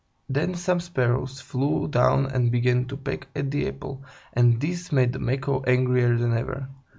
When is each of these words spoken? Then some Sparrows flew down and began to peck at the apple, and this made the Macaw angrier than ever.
Then 0.27 0.55
some 0.55 0.79
Sparrows 0.79 1.41
flew 1.41 1.87
down 1.87 2.25
and 2.25 2.51
began 2.51 2.85
to 2.85 2.97
peck 2.97 3.27
at 3.35 3.51
the 3.51 3.67
apple, 3.67 4.01
and 4.33 4.59
this 4.59 4.91
made 4.91 5.13
the 5.13 5.19
Macaw 5.19 5.61
angrier 5.67 6.17
than 6.17 6.35
ever. 6.35 6.69